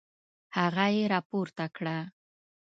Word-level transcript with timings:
هغه 0.57 0.85
يې 0.95 1.03
راپورته 1.13 1.65
کړه. 1.75 1.97